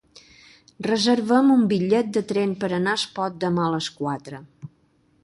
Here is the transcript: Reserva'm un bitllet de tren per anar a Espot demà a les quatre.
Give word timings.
Reserva'm 0.85 1.51
un 1.57 1.67
bitllet 1.73 2.09
de 2.17 2.25
tren 2.31 2.57
per 2.65 2.71
anar 2.79 2.97
a 2.97 3.01
Espot 3.03 3.39
demà 3.45 3.67
a 3.69 3.71
les 3.77 3.91
quatre. 4.01 4.41